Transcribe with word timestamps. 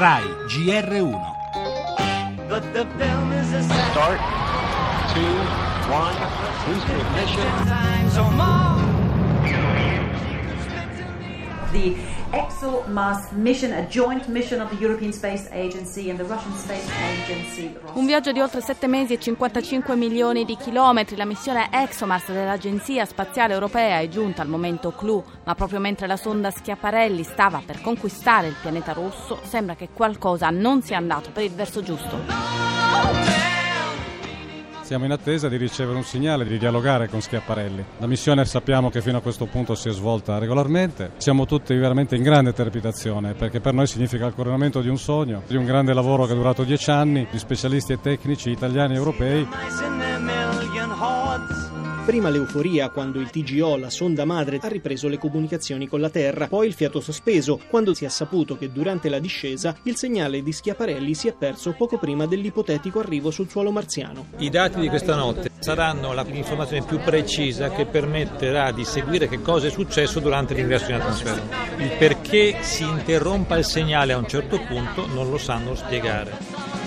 RAI 0.00 0.24
GR1 0.48 1.20
Start. 3.92 4.20
Two, 5.12 5.34
one, 5.92 6.16
booster 6.64 6.96
ignition. 6.96 7.50
the 11.72 12.19
ExoMars 12.32 13.32
mission, 13.32 13.72
a 13.72 13.86
joint 13.88 14.28
mission 14.28 14.60
of 14.60 14.68
the 14.70 14.76
European 14.80 15.12
Space 15.12 15.48
Agency 15.50 16.10
and 16.10 16.18
the 16.18 16.24
Russian 16.24 16.52
Space 16.56 16.88
Agency. 16.88 17.76
Un 17.94 18.06
viaggio 18.06 18.30
di 18.30 18.40
oltre 18.40 18.60
7 18.60 18.86
mesi 18.86 19.14
e 19.14 19.18
55 19.18 19.96
milioni 19.96 20.44
di 20.44 20.56
chilometri. 20.56 21.16
La 21.16 21.24
missione 21.24 21.68
ExoMars 21.72 22.30
dell'Agenzia 22.30 23.04
Spaziale 23.04 23.52
Europea 23.52 23.98
è 23.98 24.08
giunta 24.08 24.42
al 24.42 24.48
momento 24.48 24.92
clou, 24.92 25.24
ma 25.44 25.56
proprio 25.56 25.80
mentre 25.80 26.06
la 26.06 26.16
sonda 26.16 26.52
Schiaparelli 26.52 27.24
stava 27.24 27.60
per 27.66 27.80
conquistare 27.80 28.46
il 28.46 28.56
pianeta 28.60 28.92
rosso, 28.92 29.40
sembra 29.42 29.74
che 29.74 29.88
qualcosa 29.92 30.50
non 30.50 30.82
sia 30.82 30.98
andato 30.98 31.30
per 31.32 31.42
il 31.42 31.52
verso 31.52 31.82
giusto. 31.82 33.39
Siamo 34.90 35.04
in 35.04 35.12
attesa 35.12 35.48
di 35.48 35.56
ricevere 35.56 35.96
un 35.96 36.02
segnale, 36.02 36.44
di 36.44 36.58
dialogare 36.58 37.08
con 37.08 37.20
Schiaparelli. 37.20 37.84
La 37.98 38.08
missione 38.08 38.44
sappiamo 38.44 38.90
che 38.90 39.00
fino 39.00 39.18
a 39.18 39.20
questo 39.20 39.46
punto 39.46 39.76
si 39.76 39.88
è 39.88 39.92
svolta 39.92 40.36
regolarmente. 40.38 41.12
Siamo 41.18 41.46
tutti 41.46 41.76
veramente 41.76 42.16
in 42.16 42.24
grande 42.24 42.52
trepidazione 42.52 43.34
perché 43.34 43.60
per 43.60 43.72
noi 43.72 43.86
significa 43.86 44.26
il 44.26 44.34
coronamento 44.34 44.80
di 44.80 44.88
un 44.88 44.98
sogno, 44.98 45.44
di 45.46 45.54
un 45.54 45.64
grande 45.64 45.94
lavoro 45.94 46.26
che 46.26 46.32
è 46.32 46.34
durato 46.34 46.64
dieci 46.64 46.90
anni, 46.90 47.24
di 47.30 47.38
specialisti 47.38 47.92
e 47.92 48.00
tecnici 48.00 48.50
italiani 48.50 48.94
e 48.94 48.96
europei. 48.96 49.48
Prima 52.10 52.28
l'euforia 52.28 52.88
quando 52.88 53.20
il 53.20 53.30
TGO, 53.30 53.76
la 53.76 53.88
sonda 53.88 54.24
madre, 54.24 54.58
ha 54.60 54.66
ripreso 54.66 55.06
le 55.06 55.16
comunicazioni 55.16 55.86
con 55.86 56.00
la 56.00 56.10
Terra, 56.10 56.48
poi 56.48 56.66
il 56.66 56.72
fiato 56.72 56.98
sospeso 56.98 57.60
quando 57.70 57.94
si 57.94 58.04
è 58.04 58.08
saputo 58.08 58.58
che 58.58 58.72
durante 58.72 59.08
la 59.08 59.20
discesa 59.20 59.76
il 59.84 59.94
segnale 59.94 60.42
di 60.42 60.50
Schiaparelli 60.50 61.14
si 61.14 61.28
è 61.28 61.34
perso 61.34 61.72
poco 61.78 61.98
prima 61.98 62.26
dell'ipotetico 62.26 62.98
arrivo 62.98 63.30
sul 63.30 63.48
suolo 63.48 63.70
marziano. 63.70 64.26
I 64.38 64.50
dati 64.50 64.80
di 64.80 64.88
questa 64.88 65.14
notte 65.14 65.52
saranno 65.60 66.12
l'informazione 66.12 66.84
più 66.84 66.98
precisa 66.98 67.70
che 67.70 67.86
permetterà 67.86 68.72
di 68.72 68.84
seguire 68.84 69.28
che 69.28 69.40
cosa 69.40 69.68
è 69.68 69.70
successo 69.70 70.18
durante 70.18 70.52
l'ingresso 70.54 70.90
in 70.90 70.96
atmosfera. 70.96 71.40
Il 71.76 71.92
perché 71.96 72.56
si 72.62 72.82
interrompa 72.82 73.56
il 73.56 73.64
segnale 73.64 74.14
a 74.14 74.18
un 74.18 74.26
certo 74.26 74.58
punto 74.66 75.06
non 75.06 75.30
lo 75.30 75.38
sanno 75.38 75.76
spiegare. 75.76 76.79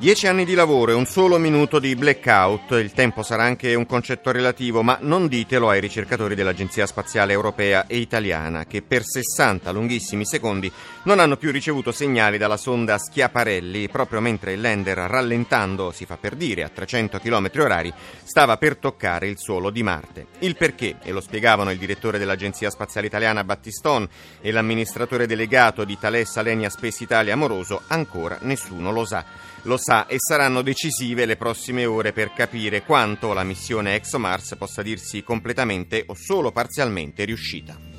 Dieci 0.00 0.26
anni 0.26 0.46
di 0.46 0.54
lavoro 0.54 0.92
e 0.92 0.94
un 0.94 1.04
solo 1.04 1.36
minuto 1.36 1.78
di 1.78 1.94
blackout. 1.94 2.70
Il 2.70 2.92
tempo 2.92 3.22
sarà 3.22 3.42
anche 3.42 3.74
un 3.74 3.84
concetto 3.84 4.30
relativo, 4.30 4.82
ma 4.82 4.96
non 5.02 5.28
ditelo 5.28 5.68
ai 5.68 5.78
ricercatori 5.78 6.34
dell'Agenzia 6.34 6.86
Spaziale 6.86 7.34
Europea 7.34 7.86
e 7.86 7.98
Italiana, 7.98 8.64
che 8.64 8.80
per 8.80 9.02
60 9.04 9.70
lunghissimi 9.72 10.24
secondi 10.24 10.72
non 11.02 11.18
hanno 11.18 11.36
più 11.36 11.50
ricevuto 11.50 11.92
segnali 11.92 12.38
dalla 12.38 12.56
sonda 12.56 12.96
Schiaparelli, 12.96 13.90
proprio 13.90 14.22
mentre 14.22 14.54
il 14.54 14.62
lander, 14.62 14.96
rallentando, 14.96 15.92
si 15.92 16.06
fa 16.06 16.16
per 16.16 16.34
dire, 16.34 16.62
a 16.62 16.70
300 16.70 17.18
km 17.18 17.50
orari, 17.58 17.92
stava 18.24 18.56
per 18.56 18.78
toccare 18.78 19.28
il 19.28 19.36
suolo 19.38 19.68
di 19.68 19.82
Marte. 19.82 20.28
Il 20.38 20.56
perché, 20.56 20.96
e 21.02 21.12
lo 21.12 21.20
spiegavano 21.20 21.72
il 21.72 21.78
direttore 21.78 22.16
dell'Agenzia 22.16 22.70
Spaziale 22.70 23.06
Italiana 23.06 23.44
Battiston 23.44 24.08
e 24.40 24.50
l'amministratore 24.50 25.26
delegato 25.26 25.84
di 25.84 25.98
Thales 25.98 26.34
Alenia 26.38 26.70
Space 26.70 27.04
Italia 27.04 27.34
Amoroso, 27.34 27.82
ancora 27.88 28.38
nessuno 28.40 28.92
lo 28.92 29.04
sa 29.04 29.48
lo 29.64 29.76
sa 29.76 29.89
e 30.06 30.16
saranno 30.18 30.62
decisive 30.62 31.26
le 31.26 31.36
prossime 31.36 31.84
ore 31.84 32.12
per 32.12 32.32
capire 32.32 32.84
quanto 32.84 33.32
la 33.32 33.42
missione 33.42 33.96
ExoMars 33.96 34.54
possa 34.56 34.82
dirsi 34.82 35.24
completamente 35.24 36.04
o 36.06 36.14
solo 36.14 36.52
parzialmente 36.52 37.24
riuscita. 37.24 37.89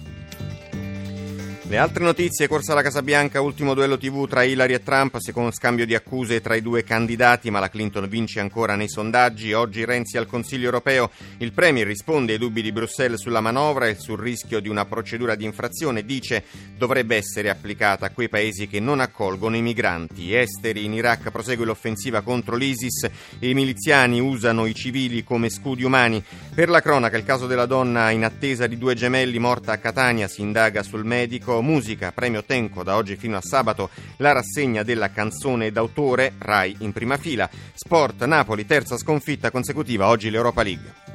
Le 1.71 1.77
altre 1.77 2.03
notizie, 2.03 2.49
corsa 2.49 2.73
alla 2.73 2.81
Casa 2.81 3.01
Bianca, 3.01 3.39
ultimo 3.39 3.73
duello 3.73 3.97
TV 3.97 4.27
tra 4.27 4.43
Hillary 4.43 4.73
e 4.73 4.83
Trump, 4.83 5.17
secondo 5.19 5.51
scambio 5.51 5.85
di 5.85 5.95
accuse 5.95 6.41
tra 6.41 6.53
i 6.55 6.61
due 6.61 6.83
candidati, 6.83 7.49
ma 7.49 7.61
la 7.61 7.69
Clinton 7.69 8.09
vince 8.09 8.41
ancora 8.41 8.75
nei 8.75 8.89
sondaggi. 8.89 9.53
Oggi 9.53 9.85
Renzi 9.85 10.17
al 10.17 10.25
Consiglio 10.25 10.65
europeo, 10.65 11.09
il 11.37 11.53
Premier 11.53 11.87
risponde 11.87 12.33
ai 12.33 12.39
dubbi 12.39 12.61
di 12.61 12.73
Bruxelles 12.73 13.21
sulla 13.21 13.39
manovra 13.39 13.87
e 13.87 13.95
sul 13.95 14.19
rischio 14.19 14.59
di 14.59 14.67
una 14.67 14.83
procedura 14.83 15.35
di 15.35 15.45
infrazione, 15.45 16.03
dice 16.03 16.43
dovrebbe 16.77 17.15
essere 17.15 17.49
applicata 17.49 18.07
a 18.07 18.09
quei 18.09 18.27
paesi 18.27 18.67
che 18.67 18.81
non 18.81 18.99
accolgono 18.99 19.55
i 19.55 19.61
migranti. 19.61 20.35
Esteri, 20.35 20.83
in 20.83 20.91
Iraq 20.91 21.31
prosegue 21.31 21.63
l'offensiva 21.63 22.19
contro 22.19 22.57
l'ISIS 22.57 23.09
i 23.39 23.53
miliziani 23.53 24.19
usano 24.19 24.65
i 24.65 24.75
civili 24.75 25.23
come 25.23 25.49
scudi 25.49 25.85
umani. 25.85 26.21
Per 26.53 26.67
la 26.67 26.81
cronaca, 26.81 27.15
il 27.15 27.23
caso 27.23 27.47
della 27.47 27.65
donna 27.65 28.09
in 28.09 28.25
attesa 28.25 28.67
di 28.67 28.77
due 28.77 28.93
gemelli 28.93 29.39
morta 29.39 29.71
a 29.71 29.77
Catania 29.77 30.27
si 30.27 30.41
indaga 30.41 30.83
sul 30.83 31.05
medico 31.05 31.59
musica, 31.61 32.11
premio 32.11 32.43
Tenco 32.43 32.83
da 32.83 32.95
oggi 32.95 33.15
fino 33.15 33.37
a 33.37 33.41
sabato, 33.41 33.89
la 34.17 34.31
rassegna 34.31 34.83
della 34.83 35.11
canzone 35.11 35.71
d'autore, 35.71 36.33
Rai 36.37 36.75
in 36.79 36.91
prima 36.91 37.17
fila. 37.17 37.49
Sport, 37.73 38.23
Napoli, 38.25 38.65
terza 38.65 38.97
sconfitta 38.97 39.51
consecutiva, 39.51 40.07
oggi 40.07 40.29
l'Europa 40.29 40.63
League. 40.63 41.10